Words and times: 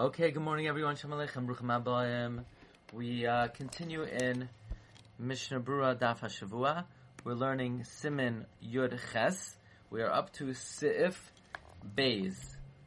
Okay, 0.00 0.30
good 0.30 0.44
morning 0.44 0.68
everyone. 0.68 0.94
Shalom 0.94 1.18
Aleichem, 1.18 1.44
Bruchim 1.44 1.76
Abayim. 1.76 2.44
We 2.92 3.26
uh, 3.26 3.48
continue 3.48 4.04
in 4.04 4.48
Mishnah 5.18 5.58
Brura 5.58 5.98
Daf 5.98 6.20
HaShavua. 6.20 6.84
We're 7.24 7.34
learning 7.34 7.82
Simin 7.82 8.46
Yud 8.64 8.96
Ches. 9.12 9.56
We 9.90 10.02
are 10.02 10.12
up 10.12 10.32
to 10.34 10.50
Seif 10.50 11.16
Beis. 11.96 12.36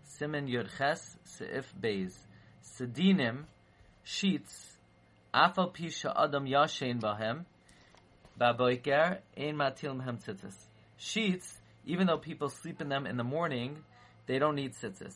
Simin 0.05 0.47
Yud 0.47 0.70
Ches, 0.78 1.18
Seif 1.28 1.66
Beis. 1.78 2.13
Sedinim, 2.79 3.43
sheets, 4.05 4.78
Afal 5.34 5.75
Pisha 5.75 6.14
Adam 6.16 6.46
Yashen 6.46 7.02
Bahem, 7.02 7.43
Baboiker, 8.39 9.18
Ein 9.38 9.57
Matil 9.57 10.02
Mehem 10.02 10.18
Tzitzis. 10.23 10.55
Sheets, 10.96 11.57
even 11.86 12.07
though 12.07 12.20
people 12.20 12.48
sleep 12.48 12.80
in 12.80 12.88
them 12.88 13.05
in 13.05 13.18
the 13.18 13.25
morning, 13.25 13.84
they 14.28 14.39
don't 14.39 14.55
need 14.55 14.71
tzitzis. 14.75 15.14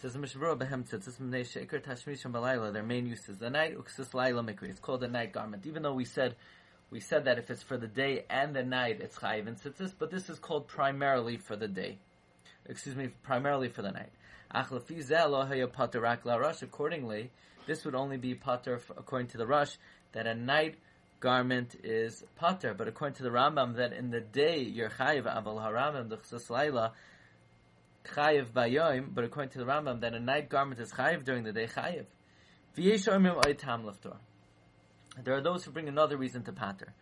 Says 0.00 0.16
Mishnah 0.16 0.56
Behem 0.56 0.88
Tzitzis 0.88 1.20
Mnei 1.20 1.42
Sheker 1.42 1.78
Tashmishim 1.78 2.32
Balayla. 2.32 2.72
Their 2.72 2.82
main 2.82 3.06
use 3.06 3.28
is 3.28 3.36
the 3.36 3.50
night 3.50 3.76
Uksis 3.76 4.14
Laila 4.14 4.42
Mikri. 4.42 4.70
It's 4.70 4.80
called 4.80 5.04
a 5.04 5.08
night 5.08 5.30
garment. 5.30 5.66
Even 5.66 5.82
though 5.82 5.92
we 5.92 6.06
said 6.06 6.36
we 6.90 7.00
said 7.00 7.26
that 7.26 7.36
if 7.36 7.50
it's 7.50 7.62
for 7.62 7.76
the 7.76 7.86
day 7.86 8.24
and 8.30 8.56
the 8.56 8.62
night, 8.62 9.02
it's 9.02 9.18
chayiv 9.18 9.46
and 9.46 9.58
tzitzis, 9.58 9.92
but 9.98 10.10
this 10.10 10.30
is 10.30 10.38
called 10.38 10.68
primarily 10.68 11.36
for 11.36 11.54
the 11.54 11.68
day. 11.68 11.98
Excuse 12.64 12.96
me, 12.96 13.08
primarily 13.22 13.68
for 13.68 13.82
the 13.82 13.90
night. 13.90 14.08
Accordingly, 16.62 17.30
this 17.66 17.84
would 17.84 17.94
only 17.94 18.16
be 18.16 18.34
pater 18.34 18.80
according 18.96 19.28
to 19.28 19.36
the 19.36 19.46
Rosh 19.46 19.76
that 20.12 20.26
a 20.26 20.34
night 20.34 20.76
garment 21.20 21.76
is 21.84 22.24
pater, 22.36 22.72
but 22.72 22.88
according 22.88 23.16
to 23.16 23.22
the 23.22 23.28
Rambam 23.28 23.76
that 23.76 23.92
in 23.92 24.10
the 24.10 24.20
day 24.20 24.60
you're 24.60 24.88
chayiv 24.88 25.24
aval 25.24 25.60
haramim 25.62 26.08
the 26.08 26.16
chayiv 28.04 28.52
bayoim, 28.52 29.14
but 29.14 29.24
according 29.24 29.50
to 29.50 29.58
the 29.58 29.64
Rambam, 29.64 30.00
that 30.00 30.14
a 30.14 30.20
night 30.20 30.48
garment 30.48 30.80
is 30.80 30.92
chayiv 30.92 31.24
during 31.24 31.44
the 31.44 31.52
day 31.52 31.66
chayiv. 31.66 32.06
There 35.22 35.34
are 35.34 35.40
those 35.40 35.64
who 35.64 35.70
bring 35.72 35.88
another 35.88 36.16
reason 36.16 36.44
to 36.44 36.52
pater. 36.52 36.94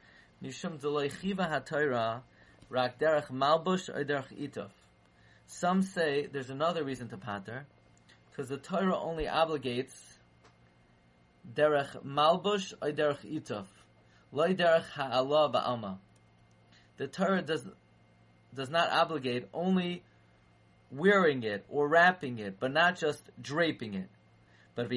Some 5.47 5.83
say 5.83 6.27
there's 6.27 6.50
another 6.50 6.84
reason 6.84 7.08
to 7.08 7.17
pater, 7.17 7.67
because 8.30 8.48
the 8.48 8.56
Torah 8.56 8.98
only 8.98 9.25
obligates 9.25 9.95
derech 11.55 12.05
malbush 12.05 12.73
or 12.80 12.92
derech 12.92 13.25
itof, 13.25 13.67
loy 14.33 14.55
derech 14.55 14.89
ha'ala 14.91 15.51
ba'alma. 15.53 15.98
The 16.97 17.06
Torah 17.08 17.42
does 17.42 17.67
does 18.55 18.70
not 18.70 18.91
obligate 18.91 19.48
only 19.53 20.03
wearing 20.91 21.42
it 21.42 21.64
or 21.69 21.89
wrapping 21.89 22.39
it, 22.39 22.58
but 22.58 22.72
not 22.72 22.98
just 22.98 23.31
draping 23.41 23.94
it. 23.94 24.08
But 24.75 24.91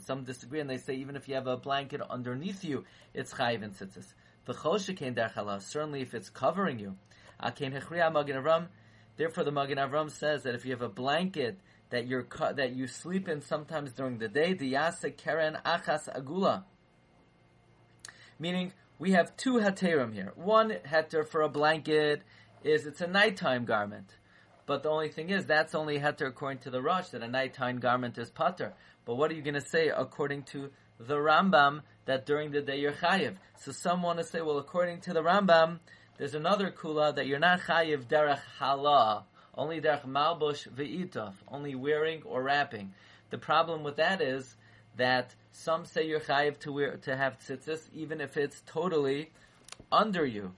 some 0.00 0.24
disagree 0.24 0.60
and 0.60 0.70
they 0.70 0.78
say 0.78 0.94
even 0.94 1.14
if 1.14 1.28
you 1.28 1.34
have 1.36 1.46
a 1.46 1.56
blanket 1.56 2.00
underneath 2.10 2.64
you, 2.64 2.84
it's 3.14 3.32
chayiv 3.32 3.62
and 3.62 3.72
tzitzis. 3.72 4.12
Certainly 5.62 6.02
if 6.02 6.14
it's 6.14 6.30
covering 6.30 6.80
you. 6.80 6.96
Therefore 9.16 9.44
the 9.44 9.52
Magen 9.52 9.78
Avram 9.78 10.10
says 10.10 10.42
that 10.42 10.54
if 10.56 10.64
you 10.64 10.72
have 10.72 10.82
a 10.82 10.88
blanket 10.88 11.60
that 11.90 12.08
you 12.08 12.26
that 12.56 12.72
you 12.74 12.88
sleep 12.88 13.28
in 13.28 13.40
sometimes 13.42 13.92
during 13.92 14.18
the 14.18 14.28
day, 14.28 14.54
yasa 14.54 15.16
keren 15.16 15.58
achas 15.64 16.08
agula. 16.12 16.64
Meaning 18.38 18.72
we 18.98 19.12
have 19.12 19.36
two 19.36 19.54
heterim 19.54 20.14
here. 20.14 20.32
One 20.36 20.70
heter 20.86 21.26
for 21.26 21.42
a 21.42 21.48
blanket 21.48 22.22
is 22.62 22.86
it's 22.86 23.00
a 23.00 23.06
nighttime 23.06 23.64
garment. 23.64 24.16
But 24.66 24.84
the 24.84 24.90
only 24.90 25.08
thing 25.08 25.30
is, 25.30 25.46
that's 25.46 25.74
only 25.74 25.98
heter 25.98 26.28
according 26.28 26.60
to 26.60 26.70
the 26.70 26.80
Rosh, 26.80 27.08
that 27.08 27.22
a 27.22 27.28
nighttime 27.28 27.80
garment 27.80 28.16
is 28.16 28.30
pater. 28.30 28.74
But 29.04 29.16
what 29.16 29.30
are 29.30 29.34
you 29.34 29.42
going 29.42 29.54
to 29.54 29.60
say 29.60 29.88
according 29.88 30.44
to 30.44 30.70
the 31.00 31.16
Rambam, 31.16 31.82
that 32.04 32.26
during 32.26 32.52
the 32.52 32.62
day 32.62 32.78
you're 32.78 32.92
chayiv? 32.92 33.34
So 33.58 33.72
some 33.72 34.02
want 34.02 34.18
to 34.20 34.24
say, 34.24 34.40
well, 34.40 34.58
according 34.58 35.00
to 35.02 35.12
the 35.12 35.22
Rambam, 35.22 35.80
there's 36.16 36.34
another 36.34 36.70
kula 36.70 37.16
that 37.16 37.26
you're 37.26 37.40
not 37.40 37.60
chayiv 37.62 38.06
derech 38.06 38.40
halah, 38.58 39.24
only 39.56 39.80
derech 39.80 40.06
malbush 40.06 40.68
ve'itov, 40.68 41.34
only 41.48 41.74
wearing 41.74 42.22
or 42.24 42.42
wrapping. 42.42 42.94
The 43.30 43.38
problem 43.38 43.82
with 43.82 43.96
that 43.96 44.20
is 44.20 44.56
that 44.96 45.34
some 45.52 45.84
say 45.84 46.06
you're 46.06 46.20
chayiv 46.20 46.58
to 46.60 46.72
wear 46.72 46.96
to 46.98 47.16
have 47.16 47.38
tzitzis, 47.38 47.80
even 47.94 48.20
if 48.20 48.36
it's 48.36 48.62
totally 48.66 49.30
under 49.90 50.24
you. 50.24 50.52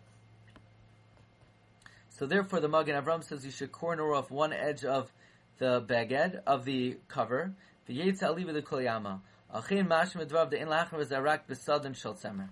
So 2.10 2.26
therefore, 2.26 2.60
the 2.60 2.68
Magen 2.68 2.94
Avram 3.02 3.24
says 3.24 3.44
you 3.44 3.50
should 3.50 3.72
corner 3.72 4.14
off 4.14 4.30
one 4.30 4.52
edge 4.52 4.84
of 4.84 5.12
the 5.58 5.80
baged 5.80 6.40
of 6.46 6.64
the 6.64 6.98
cover. 7.08 7.52
The 7.86 7.98
Yetz 7.98 8.22
Aliva 8.22 8.52
the 8.52 8.62
Kolyama. 8.62 9.20
Achin 9.52 9.88
mashma 9.88 10.26
dvav 10.26 10.50
the 10.50 10.60
in 10.60 10.68
lachmer 10.68 11.04
zarak 11.04 11.40
besadin 11.48 11.96
shel 11.96 12.14
tzemer. 12.14 12.50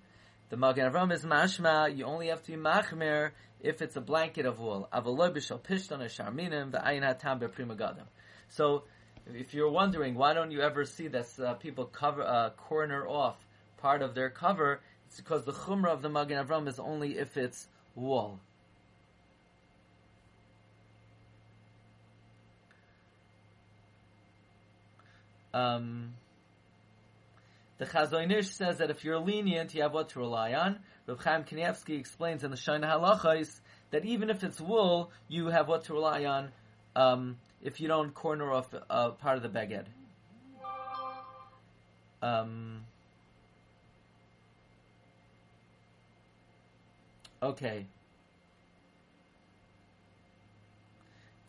The 0.50 0.56
Magen 0.56 0.90
Avram 0.90 1.12
is 1.12 1.24
mashma. 1.24 1.96
You 1.96 2.06
only 2.06 2.28
have 2.28 2.42
to 2.42 2.52
be 2.52 2.58
machmer 2.58 3.30
if 3.60 3.82
it's 3.82 3.96
a 3.96 4.00
blanket 4.00 4.46
of 4.46 4.58
wool. 4.58 4.88
Avaloy 4.92 5.32
b'shal 5.32 5.60
pishton 5.60 6.00
or 6.00 6.08
sharminim 6.08 6.72
v'ayin 6.72 7.02
hatam 7.02 7.38
be'prima 7.38 7.76
gadam. 7.76 8.06
So, 8.48 8.84
if 9.26 9.54
you're 9.54 9.70
wondering 9.70 10.14
why 10.14 10.34
don't 10.34 10.50
you 10.50 10.60
ever 10.60 10.84
see 10.84 11.08
that 11.08 11.26
uh, 11.38 11.54
people 11.54 11.86
cover 11.86 12.22
uh, 12.22 12.50
corner 12.50 13.06
off 13.06 13.36
part 13.78 14.02
of 14.02 14.14
their 14.14 14.30
cover, 14.30 14.80
it's 15.06 15.18
because 15.18 15.44
the 15.44 15.52
chumrah 15.52 15.92
of 15.92 16.02
the 16.02 16.08
Magen 16.08 16.44
Avram 16.44 16.68
is 16.68 16.78
only 16.78 17.18
if 17.18 17.36
it's 17.36 17.66
wool. 17.94 18.40
Um, 25.52 26.14
the 27.78 27.84
Chazon 27.84 28.32
Ish 28.32 28.50
says 28.50 28.78
that 28.78 28.90
if 28.90 29.04
you're 29.04 29.18
lenient, 29.18 29.74
you 29.74 29.82
have 29.82 29.92
what 29.92 30.10
to 30.10 30.20
rely 30.20 30.54
on. 30.54 30.78
Rav 31.06 31.18
Chaim 31.22 31.44
Kanievsky 31.44 31.98
explains 31.98 32.44
in 32.44 32.50
the 32.50 32.56
Shoneh 32.56 32.88
Halachos 32.88 33.60
that 33.90 34.04
even 34.04 34.30
if 34.30 34.44
it's 34.44 34.60
wool, 34.60 35.10
you 35.28 35.48
have 35.48 35.68
what 35.68 35.84
to 35.84 35.92
rely 35.92 36.24
on 36.24 36.52
um, 36.96 37.38
if 37.62 37.80
you 37.80 37.88
don't 37.88 38.14
corner 38.14 38.52
off 38.52 38.74
uh, 38.90 39.10
part 39.10 39.36
of 39.36 39.42
the 39.42 39.48
beged. 39.48 39.86
Um, 42.22 42.84
okay. 47.42 47.86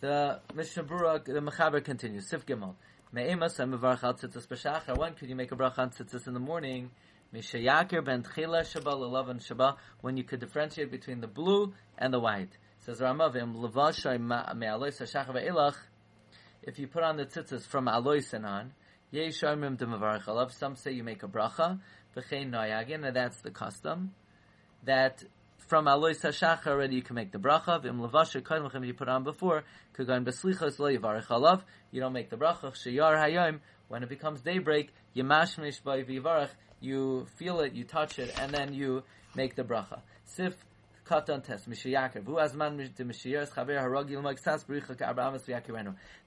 The 0.02 0.40
Mishnah 0.54 0.84
Berurah, 0.84 1.24
the 1.24 1.34
Mechaber 1.34 1.84
continues. 1.84 2.28
Sif 2.28 2.46
Gimel. 2.46 2.76
Me'emas 3.14 3.58
mevarach 3.58 4.04
al 4.04 4.16
tzitzis 4.16 4.48
b'shachar. 4.48 4.98
When 4.98 5.14
could 5.14 5.30
you 5.30 5.36
make 5.36 5.52
a 5.52 5.56
bracha 5.56 5.80
on 5.80 5.92
tzitzis 5.92 6.28
in 6.28 6.34
the 6.34 6.40
morning? 6.40 6.90
Mishayakir 7.34 8.04
ben 8.04 8.24
tchila 8.24 8.62
shaba 8.64 8.96
lelavan 8.96 9.40
shaba. 9.40 9.78
When 10.02 10.18
you 10.18 10.24
could 10.24 10.40
differentiate 10.40 10.90
between 10.90 11.22
the 11.22 11.28
blue 11.28 11.74
and 11.98 12.12
the 12.12 12.20
white. 12.20 12.58
Says 12.86 13.00
Ramavim 13.00 13.56
levashay 13.56 14.20
me'alois 14.20 15.00
hashachar 15.00 15.34
ve'elach. 15.34 15.76
If 16.64 16.80
you 16.80 16.88
put 16.88 17.02
on 17.04 17.16
the 17.16 17.26
tzitzis 17.26 17.66
from 17.66 17.88
alois 17.88 18.34
and 18.34 18.46
on, 18.46 18.74
yeisharmim 19.14 19.78
de 19.78 19.86
mevarach 19.86 20.26
alav. 20.26 20.52
Some 20.52 20.76
say 20.76 20.92
you 20.92 21.02
make 21.02 21.24
a 21.24 21.30
bracha. 21.30 21.80
V'chein 22.14 22.52
noyagin, 22.52 23.08
and 23.08 23.16
that's 23.16 23.40
the 23.40 23.52
custom. 23.52 24.14
That 24.84 25.24
from 25.60 25.88
Alois 25.88 26.22
Hashach 26.22 26.68
already 26.68 26.98
you 26.98 27.02
can 27.02 27.16
make 27.16 27.32
the 27.32 27.38
bracha. 27.38 27.82
V'im 27.82 28.06
levasha 28.06 28.42
kaimachem 28.42 28.86
you 28.86 28.94
put 28.94 29.08
on 29.08 29.24
before. 29.24 29.64
Kagan 29.98 30.26
beslichas 30.26 30.78
lo 30.78 30.92
yivarech 30.92 31.28
alav. 31.28 31.62
You 31.92 32.02
don't 32.02 32.12
make 32.12 32.30
the 32.30 32.36
bracha. 32.36 32.74
Sheyar 32.74 33.16
hayom. 33.16 33.62
When 33.88 34.04
it 34.04 34.10
becomes 34.10 34.42
daybreak, 34.42 34.90
yemashmish 35.16 35.82
by 35.84 36.04
vivarech. 36.04 36.50
You 36.82 37.28
feel 37.38 37.62
it, 37.62 37.72
you 37.72 37.86
touch 37.86 38.20
it, 38.20 38.38
and 38.38 38.52
then 38.52 38.74
you 38.74 39.04
make 39.36 39.56
the 39.56 39.64
bracha. 39.64 40.02
Sif 40.26 40.54
katan 41.06 41.44
chaver. 41.46 42.26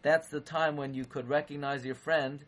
That's 0.03 0.29
the 0.29 0.41
time 0.41 0.77
when 0.77 0.95
you 0.95 1.05
could 1.05 1.29
recognize 1.29 1.85
your 1.85 1.95
friend 1.95 2.45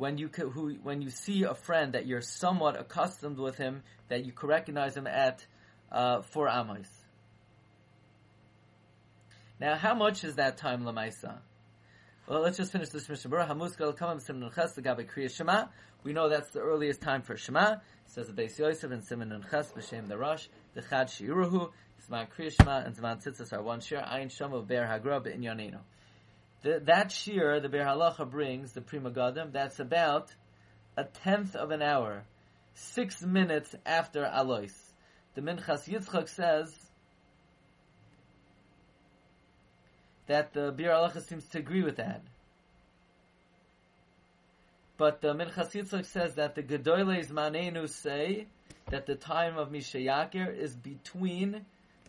when 0.00 0.16
you 0.16 0.28
who, 0.28 0.76
when 0.82 1.02
you 1.02 1.10
see 1.10 1.42
a 1.42 1.54
friend 1.54 1.92
that 1.92 2.06
you're 2.06 2.22
somewhat 2.22 2.80
accustomed 2.80 3.36
with 3.36 3.58
him, 3.58 3.82
that 4.08 4.24
you 4.24 4.32
could 4.32 4.48
recognize 4.48 4.96
him 4.96 5.06
at 5.06 5.44
uh, 5.92 6.22
four 6.22 6.48
amos. 6.48 6.88
Now, 9.60 9.76
how 9.76 9.94
much 9.94 10.24
is 10.24 10.36
that 10.36 10.56
time 10.56 10.84
lamaisa? 10.84 11.40
Well, 12.26 12.40
let's 12.40 12.56
just 12.56 12.72
finish 12.72 12.88
this. 12.88 13.06
We 16.02 16.12
know 16.14 16.28
that's 16.30 16.50
the 16.50 16.60
earliest 16.60 17.00
time 17.02 17.20
for 17.20 17.36
shema. 17.36 17.76
Says 18.12 18.26
the 18.26 18.32
Beis 18.32 18.58
Yosef 18.58 18.90
and 18.90 19.04
simon 19.04 19.44
ches 19.48 19.70
b'shem 19.70 20.08
the 20.08 20.18
Rosh 20.18 20.48
the 20.74 20.82
Chad 20.82 21.06
shiruhu 21.06 21.70
Zman 22.08 22.26
kriya 22.28 22.50
shema 22.50 22.78
and 22.78 22.96
Zman 22.96 23.22
tzitzis 23.22 23.52
are 23.52 23.62
one 23.62 23.80
share. 23.80 24.02
Ayin 24.02 24.30
shama 24.30 24.62
ber 24.62 24.84
hagra 24.84 25.22
be'inyanenu. 25.22 25.78
The, 26.62 26.80
that 26.86 27.12
shear 27.12 27.60
the 27.60 27.68
Ber 27.68 27.84
Halacha 27.84 28.28
brings, 28.28 28.72
the 28.72 28.80
Prima 28.80 29.10
Gadim, 29.10 29.52
that's 29.52 29.78
about 29.78 30.34
a 30.96 31.04
tenth 31.04 31.54
of 31.54 31.70
an 31.70 31.82
hour, 31.82 32.24
six 32.74 33.22
minutes 33.22 33.74
after 33.86 34.24
Alois. 34.24 34.74
The 35.34 35.40
Minchas 35.40 35.88
Yitzchak 35.88 36.28
says 36.28 36.74
that 40.26 40.52
the 40.52 40.72
Bir 40.72 40.90
Alacha 40.90 41.22
seems 41.22 41.46
to 41.50 41.58
agree 41.58 41.82
with 41.82 41.96
that. 41.96 42.22
But 45.00 45.22
the 45.22 45.32
Minchas 45.32 45.72
Yitzchak 45.72 46.04
says 46.04 46.34
that 46.34 46.54
the 46.54 46.62
Gedoyles 46.62 47.28
Manenu 47.28 47.88
say 47.88 48.48
that 48.90 49.06
the 49.06 49.14
time 49.14 49.56
of 49.56 49.70
Mishayakir 49.70 50.54
is 50.54 50.76
between 50.76 51.64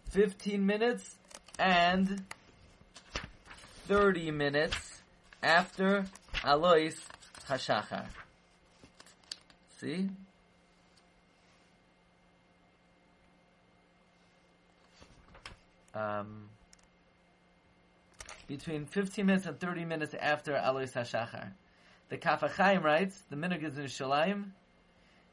15 0.09 0.65
minutes 0.65 1.15
and 1.57 2.21
30 3.88 4.31
minutes 4.31 5.01
after 5.41 6.05
Alois 6.43 6.99
Hashachar. 7.47 8.07
See? 9.79 10.09
Um, 15.95 16.49
between 18.47 18.85
15 18.85 19.25
minutes 19.25 19.45
and 19.45 19.57
30 19.57 19.85
minutes 19.85 20.13
after 20.13 20.57
Alois 20.57 20.91
HaShachar. 20.91 21.53
The 22.12 22.18
Kaf 22.18 22.42
HaChaim 22.42 22.84
writes, 22.84 23.18
the 23.30 23.38
Minog 23.38 23.63
is 23.63 23.78
in 23.78 24.54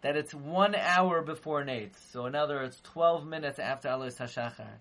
that 0.00 0.16
it's 0.16 0.32
one 0.32 0.76
hour 0.76 1.22
before 1.22 1.64
Nates. 1.64 1.96
So 2.12 2.26
in 2.26 2.36
other 2.36 2.54
words, 2.54 2.80
12 2.84 3.26
minutes 3.26 3.58
after 3.58 3.88
Alois 3.88 4.16
HaShachar. 4.16 4.78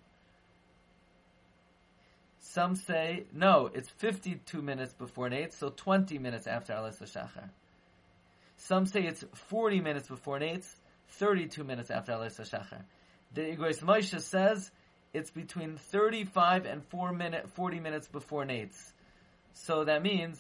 Some 2.37 2.75
say, 2.75 3.25
no, 3.33 3.71
it's 3.73 3.89
52 3.89 4.61
minutes 4.61 4.93
before 4.93 5.27
Nates, 5.27 5.53
so 5.53 5.73
20 5.75 6.19
minutes 6.19 6.45
after 6.45 6.73
Alois 6.73 6.99
HaShachar. 7.01 7.49
Some 8.57 8.85
say 8.85 9.01
it's 9.01 9.25
40 9.49 9.81
minutes 9.81 10.07
before 10.07 10.37
Nates, 10.37 10.67
32 11.13 11.63
minutes 11.63 11.89
after 11.89 12.11
Alois 12.11 12.37
HaShachar. 12.37 12.83
The 13.33 13.41
Igros 13.41 13.81
Moshe 13.81 14.21
says 14.21 14.69
it's 15.15 15.31
between 15.31 15.77
35 15.77 16.67
and 16.67 16.85
4 16.85 17.11
minute, 17.13 17.49
40 17.49 17.79
minutes 17.79 18.07
before 18.07 18.45
Nates. 18.45 18.91
So 19.53 19.85
that 19.85 20.03
means 20.03 20.39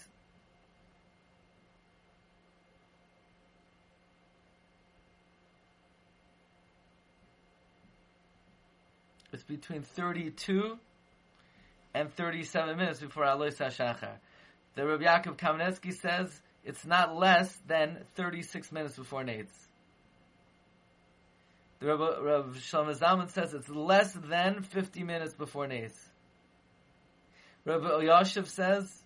it's 9.33 9.43
between 9.43 9.81
32 9.81 10.77
and 11.93 12.13
37 12.13 12.77
minutes 12.77 12.99
before 12.99 13.23
Alois 13.23 13.57
HaShachar. 13.57 14.17
The 14.75 14.85
Rabbi 14.85 15.03
Yaakov 15.03 15.37
Kamenetsky 15.37 15.93
says 15.93 16.41
it's 16.63 16.85
not 16.85 17.15
less 17.15 17.55
than 17.67 17.97
36 18.15 18.71
minutes 18.71 18.95
before 18.95 19.23
Nates. 19.23 19.49
The 21.79 21.87
Rabbi, 21.87 22.19
Rabbi 22.19 22.57
Shlomo 22.57 22.97
Zalman 22.97 23.29
says 23.31 23.53
it's 23.53 23.69
less 23.69 24.13
than 24.13 24.61
50 24.63 25.03
minutes 25.03 25.33
before 25.33 25.67
Nates. 25.67 25.97
Rabbi 27.65 27.87
Elyashiv 27.87 28.47
says 28.47 29.03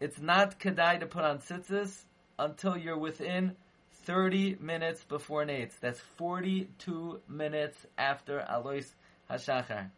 it's 0.00 0.20
not 0.20 0.58
kedai 0.58 1.00
to 1.00 1.06
put 1.06 1.24
on 1.24 1.38
tzitzis 1.38 1.94
until 2.38 2.76
you're 2.76 2.98
within 2.98 3.56
30 4.04 4.56
minutes 4.60 5.04
before 5.04 5.44
Nates. 5.44 5.78
That's 5.80 6.00
42 6.16 7.20
minutes 7.28 7.76
after 7.98 8.44
Alois 8.48 8.86
Hashachar. 9.30 9.90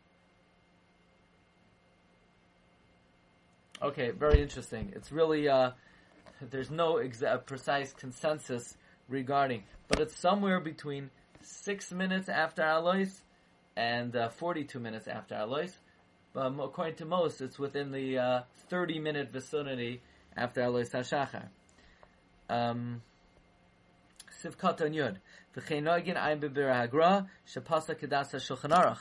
Okay, 3.83 4.11
very 4.11 4.41
interesting. 4.41 4.93
It's 4.95 5.11
really 5.11 5.49
uh, 5.49 5.71
there's 6.51 6.71
no 6.71 7.03
precise 7.47 7.93
consensus 7.93 8.77
regarding, 9.09 9.65
but 9.89 10.01
it's 10.01 10.17
somewhere 10.17 10.61
between 10.61 11.11
six 11.41 11.91
minutes 11.93 12.29
after 12.29 12.63
Alois 12.63 13.23
and 13.77 14.15
uh, 14.15 14.29
42 14.29 14.79
minutes 14.79 15.09
after 15.09 15.35
Alois. 15.35 15.73
But 16.33 16.53
according 16.61 16.97
to 16.97 17.05
most, 17.05 17.41
it's 17.41 17.59
within 17.59 17.91
the 17.91 18.19
uh, 18.19 18.41
30 18.69 19.01
minute 19.01 19.31
vicinity 19.33 20.01
after 20.37 20.63
Alois 20.63 20.89
Hashachar. 20.91 21.49
Um, 22.49 23.03
Sivkat 24.43 24.81
on 24.81 24.93
Yud. 24.93 25.17
V'cheinogin 25.57 26.17
ayin 26.17 26.41
bebir 26.41 26.71
hagra 26.73 27.27
shepasa 27.47 27.95
kedasa 27.99 28.37
shulchan 28.37 28.71
aruch. 28.71 28.99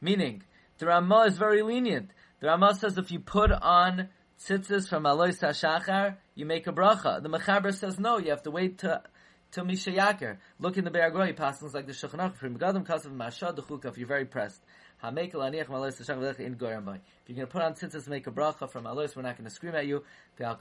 Meaning, 0.00 0.42
the 0.78 0.86
Ramah 0.86 1.26
is 1.26 1.36
very 1.36 1.62
lenient. 1.62 2.10
The 2.40 2.46
Ramah 2.46 2.74
says 2.74 2.96
if 2.96 3.10
you 3.10 3.20
put 3.20 3.52
on 3.52 4.08
tzitzis 4.38 4.88
from 4.88 5.04
Alois 5.04 5.38
Hashachar, 5.40 6.16
you 6.34 6.46
make 6.46 6.66
a 6.66 6.72
bracha. 6.72 7.22
The 7.22 7.28
Mechaber 7.28 7.74
says 7.74 7.98
no, 7.98 8.18
you 8.18 8.30
have 8.30 8.42
to 8.44 8.50
wait 8.50 8.78
to 8.78 9.02
till 9.50 9.64
Misha 9.64 9.90
Yaker. 9.90 10.38
Look 10.58 10.78
in 10.78 10.84
the 10.84 11.24
he 11.26 11.32
passes 11.32 11.74
like 11.74 11.86
the 11.86 11.92
Shulchan. 11.92 12.34
From 12.36 12.58
Gadim 12.58 12.86
Kasav 12.86 13.14
Mashad 13.14 13.56
Duchuka, 13.56 13.86
if 13.86 13.98
you're 13.98 14.06
very 14.06 14.24
pressed. 14.24 14.62
If 15.02 15.14
you're 15.14 15.28
going 15.30 15.40
to 17.30 17.46
put 17.46 17.62
on 17.62 17.72
tzitzis, 17.72 18.06
make 18.08 18.26
a 18.26 18.30
bracha 18.30 18.70
from 18.70 18.84
Alois, 18.84 19.16
we're 19.16 19.22
not 19.22 19.38
going 19.38 19.48
to 19.48 19.50
scream 19.50 19.74
at 19.74 19.86
you. 19.86 20.04
But 20.36 20.58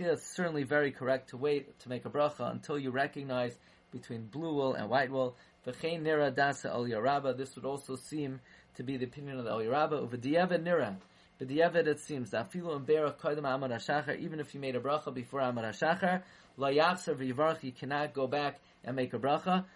is 0.00 0.22
certainly 0.22 0.62
very 0.62 0.92
correct 0.92 1.30
to 1.30 1.36
wait 1.36 1.78
to 1.80 1.88
make 1.88 2.04
a 2.04 2.10
bracha 2.10 2.52
until 2.52 2.78
you 2.78 2.92
recognize 2.92 3.58
between 3.98 4.26
blue 4.26 4.54
wool 4.54 4.74
and 4.74 4.88
white 4.88 5.10
wool. 5.10 5.36
V'chein 5.66 6.02
Nira 6.02 6.32
Dasa 6.34 6.66
El 6.66 6.84
Yaraba. 6.84 7.36
This 7.36 7.54
would 7.56 7.64
also 7.64 7.96
seem 7.96 8.40
to 8.76 8.82
be 8.82 8.96
the 8.96 9.04
opinion 9.04 9.38
of 9.38 9.44
the 9.44 9.50
Yaraba. 9.50 10.08
Uv'diyeva 10.08 10.62
Nira. 10.62 10.96
But 11.38 11.50
it 11.50 12.00
seems, 12.00 12.32
amar 12.32 12.48
hashachar, 12.48 14.18
even 14.20 14.40
if 14.40 14.54
you 14.54 14.60
made 14.60 14.74
a 14.74 14.80
bracha 14.80 15.12
before 15.12 15.40
amar 15.40 15.64
hashachar, 15.64 16.22
la 16.56 16.68
yachzer 16.68 17.14
v'yivarach, 17.14 17.62
you 17.62 17.72
cannot 17.72 18.14
go 18.14 18.26
back 18.26 18.58
and 18.82 18.96
make 18.96 19.12
a 19.12 19.18
bracha. 19.18 19.66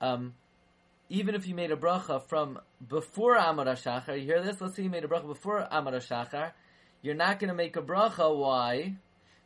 Um, 0.00 0.34
even 1.08 1.36
if 1.36 1.46
you 1.46 1.54
made 1.54 1.70
a 1.70 1.76
bracha 1.76 2.20
from 2.22 2.58
before 2.88 3.36
amar 3.36 3.66
hashachar, 3.66 4.18
you 4.18 4.24
hear 4.24 4.42
this? 4.42 4.60
Let's 4.60 4.74
say 4.74 4.82
you 4.82 4.90
made 4.90 5.04
a 5.04 5.08
bracha 5.08 5.28
before 5.28 5.64
amar 5.70 5.92
hashachar, 5.92 6.50
you're 7.02 7.14
not 7.14 7.38
going 7.38 7.50
to 7.50 7.54
make 7.54 7.76
a 7.76 7.82
bracha. 7.82 8.36
Why? 8.36 8.96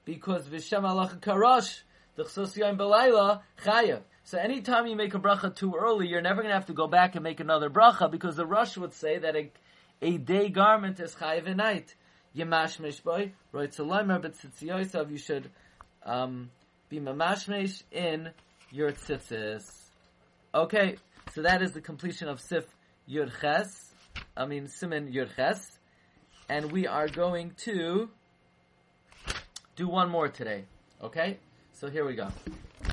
Because 0.07 0.49
v'shem 0.49 0.81
alach 0.83 1.21
karash, 1.21 1.83
the 2.17 2.25
chsos 2.25 2.77
belayla 2.77 3.41
chayav. 3.65 4.01
So 4.25 4.39
anytime 4.39 4.87
you 4.87 4.97
make 4.97 5.15
a 5.15 5.19
bracha 5.19 5.55
too 5.55 5.75
early, 5.79 6.09
you're 6.09 6.23
never 6.23 6.37
going 6.37 6.49
to 6.49 6.55
have 6.55 6.67
to 6.67 6.73
go 6.73 6.87
back 6.87 7.15
and 7.15 7.23
make 7.23 7.41
another 7.41 7.69
bracha 7.69 8.11
because 8.11 8.37
the 8.37 8.47
Rosh 8.47 8.77
would 8.77 8.95
say 8.95 9.19
that 9.19 9.37
a 9.37 9.51
a 10.03 10.19
day 10.19 10.49
garment 10.49 11.01
is 11.01 11.15
chayiv 11.15 11.47
a 11.47 11.55
night. 11.55 11.95
Yemash 12.37 13.03
boy, 13.03 13.33
right 13.53 13.71
to 13.73 13.83
leimer, 13.83 14.21
but 14.21 14.35
tzitziyosav, 14.35 15.11
you 15.11 15.19
should 15.19 15.51
um, 16.05 16.51
be 16.89 16.99
mamashmesh 16.99 17.83
in 17.93 18.31
your 18.71 18.93
tzitzis. 18.93 19.71
Okay, 20.55 20.97
so 21.33 21.43
that 21.43 21.63
is 21.63 21.73
the 21.73 21.81
completion 21.81 22.29
of 22.29 22.41
Sif 22.41 22.65
Yud 23.09 23.31
Ches, 23.41 23.93
I 24.37 24.47
mean 24.47 24.67
Siman 24.67 25.13
Yud 25.15 25.35
Ches, 25.37 25.79
and 26.49 26.73
we 26.73 26.87
are 26.87 27.09
going 27.09 27.53
to 27.65 28.09
do 29.77 29.89
one 29.89 30.11
more 30.11 30.29
today. 30.29 30.65
Okay, 31.03 31.39
so 31.75 31.91
here 31.91 32.05
we 32.07 32.15
go. 32.15 32.29